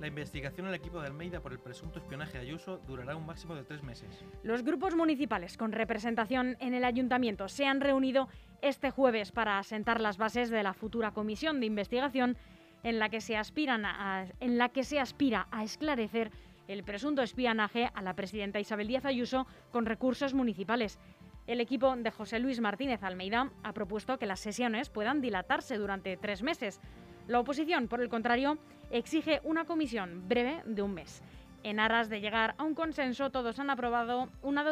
La 0.00 0.06
investigación 0.06 0.66
al 0.66 0.74
equipo 0.74 1.00
de 1.00 1.06
Almeida 1.06 1.40
por 1.40 1.52
el 1.52 1.58
presunto 1.58 1.98
espionaje 1.98 2.36
a 2.36 2.42
Ayuso 2.42 2.82
durará 2.86 3.16
un 3.16 3.24
máximo 3.24 3.54
de 3.54 3.64
tres 3.64 3.82
meses. 3.82 4.22
Los 4.42 4.62
grupos 4.62 4.94
municipales 4.94 5.56
con 5.56 5.72
representación 5.72 6.58
en 6.60 6.74
el 6.74 6.84
ayuntamiento 6.84 7.48
se 7.48 7.64
han 7.64 7.80
reunido 7.80 8.28
este 8.60 8.90
jueves 8.90 9.32
para 9.32 9.58
asentar 9.58 10.02
las 10.02 10.18
bases 10.18 10.50
de 10.50 10.62
la 10.62 10.74
futura 10.74 11.12
comisión 11.12 11.58
de 11.58 11.64
investigación 11.64 12.36
en 12.82 12.98
la 12.98 13.08
que 13.08 13.22
se, 13.22 13.38
aspiran 13.38 13.86
a- 13.86 14.26
en 14.40 14.58
la 14.58 14.68
que 14.68 14.84
se 14.84 15.00
aspira 15.00 15.48
a 15.50 15.64
esclarecer 15.64 16.30
el 16.68 16.84
presunto 16.84 17.22
espionaje 17.22 17.90
a 17.94 18.02
la 18.02 18.14
presidenta 18.14 18.60
Isabel 18.60 18.88
Díaz 18.88 19.06
Ayuso 19.06 19.46
con 19.70 19.86
recursos 19.86 20.34
municipales. 20.34 20.98
El 21.46 21.60
equipo 21.60 21.94
de 21.96 22.10
José 22.12 22.38
Luis 22.38 22.60
Martínez 22.60 23.02
Almeida 23.02 23.50
ha 23.64 23.72
propuesto 23.72 24.16
que 24.16 24.26
las 24.26 24.38
sesiones 24.38 24.90
puedan 24.90 25.20
dilatarse 25.20 25.76
durante 25.76 26.16
tres 26.16 26.42
meses. 26.42 26.80
La 27.26 27.40
oposición, 27.40 27.88
por 27.88 28.00
el 28.00 28.08
contrario, 28.08 28.58
exige 28.90 29.40
una 29.42 29.64
comisión 29.64 30.28
breve 30.28 30.62
de 30.64 30.82
un 30.82 30.94
mes. 30.94 31.20
En 31.64 31.80
aras 31.80 32.08
de 32.08 32.20
llegar 32.20 32.54
a 32.58 32.64
un 32.64 32.74
consenso, 32.74 33.30
todos 33.30 33.58
han 33.58 33.70
aprobado 33.70 34.28
una 34.42 34.62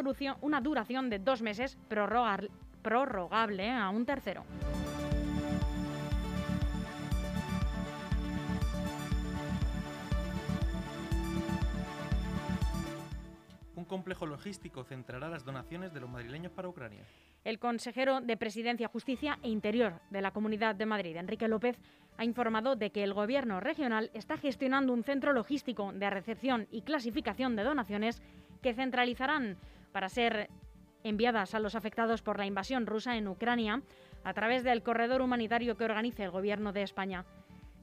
duración, 0.61 1.11
de 1.11 1.19
dos 1.19 1.43
meses 1.43 1.77
prorrogable 1.89 3.71
a 3.71 3.91
un 3.91 4.07
tercero. 4.07 4.45
Complejo 13.91 14.25
logístico 14.25 14.85
centrará 14.85 15.29
las 15.29 15.45
donaciones 15.45 15.93
de 15.93 16.01
los 16.01 16.09
madrileños 16.09 16.53
para 16.53 16.69
Ucrania. 16.69 17.05
El 17.43 17.59
consejero 17.59 18.21
de 18.21 18.37
Presidencia, 18.37 18.89
Justicia 18.89 19.39
e 19.43 19.49
Interior 19.49 20.01
de 20.11 20.23
la 20.23 20.31
Comunidad 20.31 20.77
de 20.77 20.87
Madrid, 20.87 21.17
Enrique 21.17 21.49
López, 21.49 21.77
ha 22.17 22.25
informado 22.25 22.77
de 22.77 22.91
que 22.91 23.03
el 23.03 23.15
Gobierno 23.15 23.59
regional 23.59 24.11
está 24.15 24.37
gestionando 24.37 24.93
un 24.93 25.03
centro 25.03 25.33
logístico 25.33 25.93
de 25.93 26.09
recepción 26.09 26.69
y 26.71 26.83
clasificación 26.83 27.57
de 27.57 27.65
donaciones 27.65 28.23
que 28.63 28.75
centralizarán 28.75 29.57
para 29.91 30.09
ser 30.09 30.51
enviadas 31.03 31.55
a 31.55 31.61
los 31.61 31.75
afectados 31.75 32.23
por 32.23 32.39
la 32.39 32.47
invasión 32.47 32.87
rusa 32.87 33.17
en 33.17 33.27
Ucrania 33.27 33.83
a 34.23 34.35
través 34.35 34.63
del 34.63 34.83
corredor 34.83 35.21
humanitario 35.21 35.77
que 35.77 35.85
organice 35.85 36.23
el 36.23 36.31
Gobierno 36.31 36.73
de 36.73 36.83
España. 36.83 37.25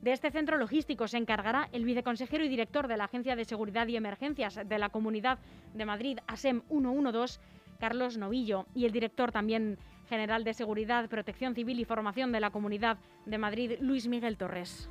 De 0.01 0.11
este 0.11 0.31
centro 0.31 0.57
logístico 0.57 1.07
se 1.07 1.17
encargará 1.17 1.69
el 1.71 1.83
viceconsejero 1.83 2.43
y 2.43 2.49
director 2.49 2.87
de 2.87 2.97
la 2.97 3.05
Agencia 3.05 3.35
de 3.35 3.45
Seguridad 3.45 3.87
y 3.87 3.95
Emergencias 3.95 4.59
de 4.63 4.77
la 4.77 4.89
Comunidad 4.89 5.39
de 5.73 5.85
Madrid, 5.85 6.19
ASEM 6.27 6.61
112, 6.69 7.39
Carlos 7.79 8.17
Novillo, 8.17 8.65
y 8.75 8.85
el 8.85 8.91
director 8.91 9.31
también 9.31 9.77
general 10.07 10.43
de 10.43 10.53
Seguridad, 10.53 11.09
Protección 11.09 11.55
Civil 11.55 11.79
y 11.79 11.85
Formación 11.85 12.31
de 12.31 12.39
la 12.39 12.51
Comunidad 12.51 12.97
de 13.25 13.37
Madrid, 13.37 13.73
Luis 13.81 14.07
Miguel 14.07 14.37
Torres. 14.37 14.89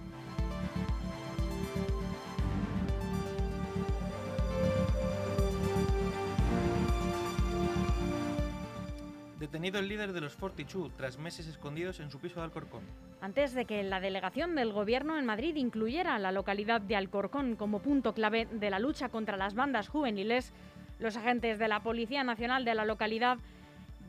Detenido 9.56 9.78
el 9.78 9.88
líder 9.88 10.12
de 10.12 10.20
los 10.20 10.34
Fortitude 10.34 10.92
tras 10.98 11.16
meses 11.16 11.46
escondidos 11.46 11.98
en 12.00 12.10
su 12.10 12.20
piso 12.20 12.40
de 12.40 12.44
Alcorcón. 12.44 12.82
Antes 13.22 13.54
de 13.54 13.64
que 13.64 13.82
la 13.82 14.00
delegación 14.00 14.54
del 14.54 14.70
Gobierno 14.70 15.18
en 15.18 15.24
Madrid 15.24 15.56
incluyera 15.56 16.18
la 16.18 16.30
localidad 16.30 16.82
de 16.82 16.94
Alcorcón 16.94 17.56
como 17.56 17.78
punto 17.78 18.12
clave 18.12 18.44
de 18.44 18.68
la 18.68 18.78
lucha 18.78 19.08
contra 19.08 19.38
las 19.38 19.54
bandas 19.54 19.88
juveniles, 19.88 20.52
los 20.98 21.16
agentes 21.16 21.58
de 21.58 21.68
la 21.68 21.80
Policía 21.80 22.22
Nacional 22.22 22.66
de 22.66 22.74
la 22.74 22.84
localidad 22.84 23.38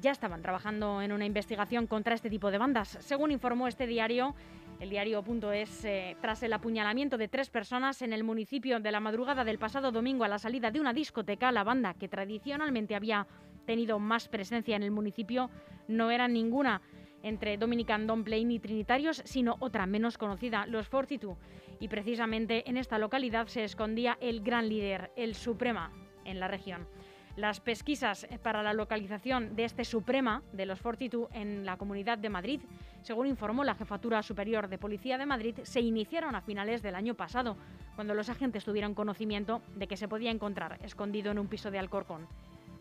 ya 0.01 0.11
estaban 0.11 0.41
trabajando 0.41 1.01
en 1.01 1.13
una 1.13 1.25
investigación 1.25 1.87
contra 1.87 2.15
este 2.15 2.29
tipo 2.29 2.51
de 2.51 2.57
bandas. 2.57 2.97
Según 2.99 3.31
informó 3.31 3.69
este 3.69 3.87
diario, 3.87 4.35
el 4.81 4.89
diario.es, 4.89 5.85
eh, 5.85 6.17
tras 6.19 6.43
el 6.43 6.51
apuñalamiento 6.51 7.17
de 7.17 7.29
tres 7.29 7.49
personas 7.49 8.01
en 8.01 8.11
el 8.11 8.25
municipio 8.25 8.81
de 8.81 8.91
la 8.91 8.99
madrugada 8.99 9.45
del 9.45 9.59
pasado 9.59 9.93
domingo 9.93 10.25
a 10.25 10.27
la 10.27 10.39
salida 10.39 10.71
de 10.71 10.81
una 10.81 10.91
discoteca, 10.91 11.53
la 11.53 11.63
banda 11.63 11.93
que 11.93 12.09
tradicionalmente 12.09 12.95
había 12.95 13.27
tenido 13.67 13.99
más 13.99 14.27
presencia 14.27 14.75
en 14.75 14.81
el 14.81 14.89
municipio 14.89 15.51
no 15.87 16.09
era 16.09 16.27
ninguna 16.27 16.81
entre 17.21 17.57
Dominican 17.57 18.07
Domplay 18.07 18.45
ni 18.45 18.59
Trinitarios, 18.59 19.21
sino 19.25 19.57
otra 19.59 19.85
menos 19.85 20.17
conocida, 20.17 20.65
los 20.65 20.87
Fortitude. 20.87 21.35
Y 21.79 21.89
precisamente 21.89 22.67
en 22.69 22.77
esta 22.77 22.97
localidad 22.97 23.47
se 23.47 23.63
escondía 23.63 24.17
el 24.21 24.41
gran 24.41 24.69
líder, 24.69 25.11
el 25.15 25.35
Suprema, 25.35 25.91
en 26.25 26.39
la 26.39 26.47
región. 26.47 26.87
Las 27.35 27.59
pesquisas 27.59 28.27
para 28.41 28.63
la 28.63 28.73
localización 28.73 29.55
de 29.55 29.65
este 29.65 29.85
Suprema 29.85 30.41
de 30.53 30.65
los 30.65 30.79
Fortitude 30.79 31.27
en 31.33 31.65
la 31.65 31.77
Comunidad 31.77 32.17
de 32.17 32.29
Madrid, 32.29 32.61
según 33.03 33.27
informó 33.27 33.63
la 33.63 33.75
Jefatura 33.75 34.23
Superior 34.23 34.67
de 34.69 34.79
Policía 34.79 35.19
de 35.19 35.27
Madrid, 35.27 35.55
se 35.61 35.81
iniciaron 35.81 36.33
a 36.33 36.41
finales 36.41 36.81
del 36.81 36.95
año 36.95 37.13
pasado, 37.13 37.55
cuando 37.95 38.15
los 38.15 38.29
agentes 38.29 38.65
tuvieron 38.65 38.95
conocimiento 38.95 39.61
de 39.75 39.87
que 39.87 39.97
se 39.97 40.07
podía 40.07 40.31
encontrar 40.31 40.79
escondido 40.81 41.31
en 41.31 41.37
un 41.37 41.47
piso 41.47 41.69
de 41.69 41.77
Alcorcón. 41.77 42.27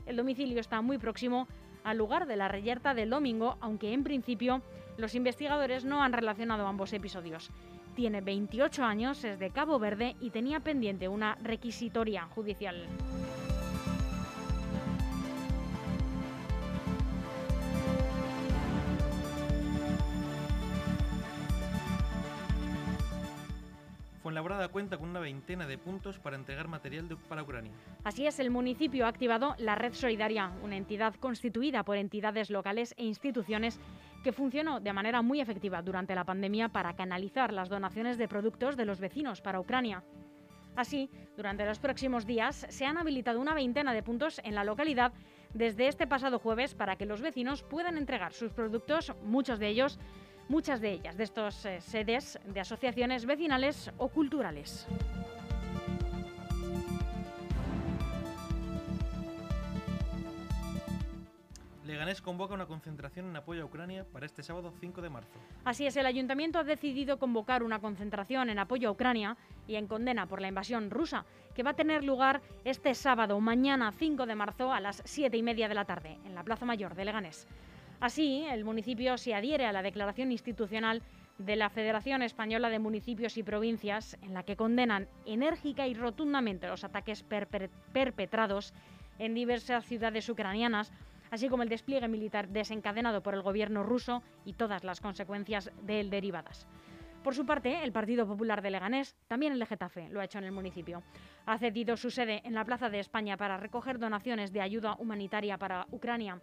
El 0.06 0.16
domicilio 0.16 0.60
está 0.60 0.80
muy 0.80 0.98
próximo 0.98 1.48
al 1.84 1.98
lugar 1.98 2.26
de 2.26 2.36
la 2.36 2.48
reyerta 2.48 2.94
del 2.94 3.10
domingo, 3.10 3.56
aunque 3.60 3.92
en 3.92 4.02
principio 4.02 4.62
los 4.96 5.14
investigadores 5.14 5.84
no 5.84 6.02
han 6.02 6.12
relacionado 6.12 6.66
ambos 6.66 6.92
episodios. 6.92 7.50
Tiene 7.94 8.20
28 8.20 8.84
años, 8.84 9.24
es 9.24 9.38
de 9.38 9.50
Cabo 9.50 9.78
Verde 9.78 10.16
y 10.20 10.30
tenía 10.30 10.60
pendiente 10.60 11.08
una 11.08 11.36
requisitoria 11.42 12.26
judicial. 12.26 12.86
Fuenlabrada 24.36 24.68
cuenta 24.68 24.98
con 24.98 25.08
una 25.08 25.20
veintena 25.20 25.66
de 25.66 25.78
puntos 25.78 26.18
para 26.18 26.36
entregar 26.36 26.68
material 26.68 27.08
de- 27.08 27.16
para 27.16 27.42
Ucrania. 27.42 27.72
Así 28.04 28.26
es, 28.26 28.38
el 28.38 28.50
municipio 28.50 29.06
ha 29.06 29.08
activado 29.08 29.54
la 29.56 29.76
Red 29.76 29.94
Solidaria, 29.94 30.52
una 30.62 30.76
entidad 30.76 31.14
constituida 31.14 31.84
por 31.84 31.96
entidades 31.96 32.50
locales 32.50 32.92
e 32.98 33.04
instituciones 33.06 33.80
que 34.22 34.32
funcionó 34.32 34.78
de 34.78 34.92
manera 34.92 35.22
muy 35.22 35.40
efectiva 35.40 35.80
durante 35.80 36.14
la 36.14 36.24
pandemia 36.24 36.68
para 36.68 36.94
canalizar 36.94 37.50
las 37.50 37.70
donaciones 37.70 38.18
de 38.18 38.28
productos 38.28 38.76
de 38.76 38.84
los 38.84 39.00
vecinos 39.00 39.40
para 39.40 39.58
Ucrania. 39.58 40.02
Así, 40.76 41.08
durante 41.34 41.64
los 41.64 41.78
próximos 41.78 42.26
días 42.26 42.66
se 42.68 42.84
han 42.84 42.98
habilitado 42.98 43.40
una 43.40 43.54
veintena 43.54 43.94
de 43.94 44.02
puntos 44.02 44.42
en 44.44 44.54
la 44.54 44.64
localidad 44.64 45.14
desde 45.54 45.88
este 45.88 46.06
pasado 46.06 46.38
jueves 46.38 46.74
para 46.74 46.96
que 46.96 47.06
los 47.06 47.22
vecinos 47.22 47.62
puedan 47.62 47.96
entregar 47.96 48.34
sus 48.34 48.52
productos, 48.52 49.14
muchos 49.22 49.58
de 49.58 49.68
ellos, 49.68 49.98
muchas 50.48 50.80
de 50.80 50.92
ellas 50.92 51.16
de 51.16 51.24
estos 51.24 51.64
eh, 51.66 51.80
sedes 51.80 52.38
de 52.44 52.60
asociaciones 52.60 53.26
vecinales 53.26 53.90
o 53.98 54.08
culturales. 54.08 54.86
Leganés 61.86 62.20
convoca 62.20 62.52
una 62.52 62.66
concentración 62.66 63.26
en 63.26 63.36
apoyo 63.36 63.62
a 63.62 63.64
Ucrania 63.64 64.04
para 64.04 64.26
este 64.26 64.42
sábado 64.42 64.72
5 64.80 65.00
de 65.00 65.08
marzo. 65.08 65.38
Así 65.64 65.86
es, 65.86 65.96
el 65.96 66.06
ayuntamiento 66.06 66.58
ha 66.58 66.64
decidido 66.64 67.18
convocar 67.18 67.62
una 67.62 67.78
concentración 67.78 68.50
en 68.50 68.58
apoyo 68.58 68.88
a 68.88 68.92
Ucrania 68.92 69.36
y 69.68 69.76
en 69.76 69.86
condena 69.86 70.26
por 70.26 70.40
la 70.40 70.48
invasión 70.48 70.90
rusa, 70.90 71.24
que 71.54 71.62
va 71.62 71.70
a 71.70 71.74
tener 71.74 72.02
lugar 72.02 72.42
este 72.64 72.94
sábado, 72.94 73.38
mañana 73.40 73.92
5 73.92 74.26
de 74.26 74.34
marzo, 74.34 74.72
a 74.72 74.80
las 74.80 75.00
7 75.04 75.36
y 75.36 75.42
media 75.42 75.68
de 75.68 75.74
la 75.74 75.84
tarde, 75.84 76.18
en 76.24 76.34
la 76.34 76.42
Plaza 76.42 76.66
Mayor 76.66 76.96
de 76.96 77.04
Leganés. 77.04 77.46
Así, 78.00 78.44
el 78.50 78.64
municipio 78.64 79.16
se 79.16 79.34
adhiere 79.34 79.66
a 79.66 79.72
la 79.72 79.82
declaración 79.82 80.30
institucional 80.30 81.02
de 81.38 81.56
la 81.56 81.70
Federación 81.70 82.22
Española 82.22 82.68
de 82.68 82.78
Municipios 82.78 83.36
y 83.36 83.42
Provincias, 83.42 84.18
en 84.22 84.34
la 84.34 84.42
que 84.42 84.56
condenan 84.56 85.08
enérgica 85.24 85.86
y 85.86 85.94
rotundamente 85.94 86.68
los 86.68 86.84
ataques 86.84 87.26
perpe- 87.28 87.70
perpetrados 87.92 88.74
en 89.18 89.34
diversas 89.34 89.84
ciudades 89.86 90.28
ucranianas, 90.28 90.92
así 91.30 91.48
como 91.48 91.62
el 91.62 91.68
despliegue 91.68 92.08
militar 92.08 92.48
desencadenado 92.48 93.22
por 93.22 93.34
el 93.34 93.42
gobierno 93.42 93.82
ruso 93.82 94.22
y 94.44 94.52
todas 94.52 94.84
las 94.84 95.00
consecuencias 95.00 95.70
de 95.82 96.00
él 96.00 96.10
derivadas. 96.10 96.66
Por 97.24 97.34
su 97.34 97.44
parte, 97.44 97.82
el 97.82 97.92
Partido 97.92 98.26
Popular 98.26 98.62
de 98.62 98.70
Leganés, 98.70 99.16
también 99.26 99.52
el 99.52 99.58
de 99.58 100.08
lo 100.10 100.20
ha 100.20 100.24
hecho 100.24 100.38
en 100.38 100.44
el 100.44 100.52
municipio. 100.52 101.02
Ha 101.46 101.58
cedido 101.58 101.96
su 101.96 102.10
sede 102.10 102.40
en 102.44 102.54
la 102.54 102.64
Plaza 102.64 102.88
de 102.88 103.00
España 103.00 103.36
para 103.36 103.56
recoger 103.56 103.98
donaciones 103.98 104.52
de 104.52 104.60
ayuda 104.60 104.94
humanitaria 104.98 105.58
para 105.58 105.86
Ucrania, 105.90 106.40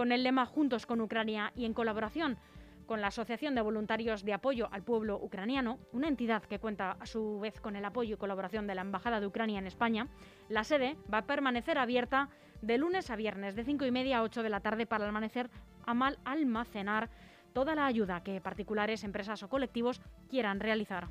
con 0.00 0.12
el 0.12 0.22
lema 0.22 0.46
Juntos 0.46 0.86
con 0.86 1.02
Ucrania 1.02 1.52
y 1.54 1.66
en 1.66 1.74
colaboración 1.74 2.38
con 2.86 3.02
la 3.02 3.08
Asociación 3.08 3.54
de 3.54 3.60
Voluntarios 3.60 4.24
de 4.24 4.32
Apoyo 4.32 4.70
al 4.72 4.82
Pueblo 4.82 5.20
Ucraniano, 5.22 5.78
una 5.92 6.08
entidad 6.08 6.42
que 6.42 6.58
cuenta 6.58 6.92
a 6.98 7.04
su 7.04 7.38
vez 7.38 7.60
con 7.60 7.76
el 7.76 7.84
apoyo 7.84 8.14
y 8.14 8.16
colaboración 8.16 8.66
de 8.66 8.74
la 8.74 8.80
Embajada 8.80 9.20
de 9.20 9.26
Ucrania 9.26 9.58
en 9.58 9.66
España, 9.66 10.08
la 10.48 10.64
sede 10.64 10.96
va 11.12 11.18
a 11.18 11.26
permanecer 11.26 11.76
abierta 11.76 12.30
de 12.62 12.78
lunes 12.78 13.10
a 13.10 13.16
viernes 13.16 13.54
de 13.56 13.62
5 13.62 13.84
y 13.84 13.90
media 13.90 14.20
a 14.20 14.22
8 14.22 14.42
de 14.42 14.48
la 14.48 14.60
tarde 14.60 14.86
para 14.86 15.04
almacenar, 15.04 15.50
almacenar 16.24 17.10
toda 17.52 17.74
la 17.74 17.84
ayuda 17.84 18.22
que 18.22 18.40
particulares, 18.40 19.04
empresas 19.04 19.42
o 19.42 19.50
colectivos 19.50 20.00
quieran 20.30 20.60
realizar. 20.60 21.08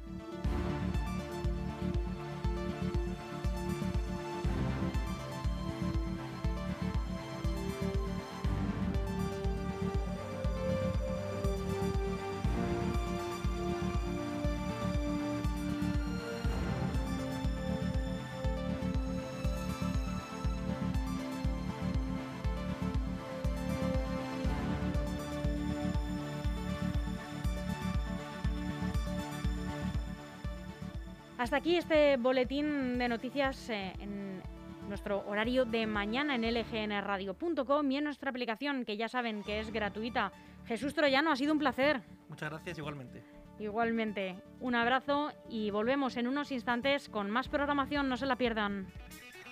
Hasta 31.40 31.56
aquí 31.56 31.78
este 31.78 32.18
boletín 32.18 32.98
de 32.98 33.08
noticias 33.08 33.70
eh, 33.70 33.94
en 34.02 34.44
nuestro 34.90 35.26
horario 35.26 35.64
de 35.64 35.88
mañana 35.88 36.36
en 36.36 36.42
lgnradio.com 36.42 37.90
y 37.90 37.96
en 37.96 38.04
nuestra 38.04 38.30
aplicación, 38.30 38.84
que 38.84 38.98
ya 38.98 39.08
saben 39.08 39.42
que 39.44 39.62
es 39.62 39.72
gratuita. 39.72 40.34
Jesús 40.66 40.94
Troyano, 40.94 41.32
ha 41.32 41.38
sido 41.38 41.54
un 41.54 41.60
placer. 41.60 42.02
Muchas 42.28 42.50
gracias 42.50 42.78
igualmente. 42.78 43.24
Igualmente, 43.58 44.36
un 44.60 44.76
abrazo 44.76 45.32
y 45.48 45.72
volvemos 45.72 46.18
en 46.18 46.28
unos 46.28 46.52
instantes 46.52 47.08
con 47.08 47.30
más 47.30 47.48
programación, 47.48 48.10
no 48.10 48.18
se 48.18 48.26
la 48.26 48.36
pierdan. 48.36 48.88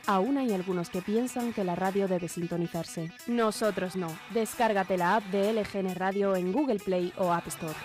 Aún 0.08 0.38
hay 0.38 0.54
algunos 0.54 0.90
que 0.90 1.02
piensan 1.02 1.54
que 1.54 1.64
la 1.64 1.76
radio 1.76 2.10
debe 2.10 2.28
sintonizarse. 2.28 3.12
Nosotros 3.28 3.96
no. 3.96 4.08
Descárgate 4.32 4.98
la 4.98 5.16
app 5.16 5.24
de 5.28 5.54
LGN 5.54 5.96
Radio 5.96 6.36
en 6.36 6.52
Google 6.52 6.80
Play 6.80 7.14
o 7.18 7.32
App 7.32 7.48
Store. 7.48 7.76